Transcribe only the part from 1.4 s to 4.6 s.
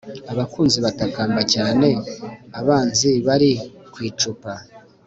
cyane abanzi bari ku icupa